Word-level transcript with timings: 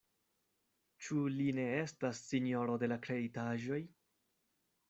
Ĉu 1.07 1.19
li 1.33 1.51
ne 1.59 1.65
estas 1.81 2.23
sinjoro 2.31 2.81
de 2.85 2.91
la 2.93 3.01
kreitaĵoj? 3.07 3.81